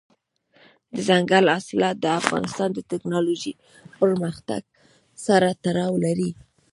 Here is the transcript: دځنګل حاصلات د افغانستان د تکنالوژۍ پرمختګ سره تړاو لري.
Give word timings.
دځنګل 0.95 1.45
حاصلات 1.53 1.95
د 2.01 2.05
افغانستان 2.21 2.69
د 2.73 2.79
تکنالوژۍ 2.91 3.53
پرمختګ 3.99 4.61
سره 5.25 5.49
تړاو 5.63 5.93
لري. 6.05 6.31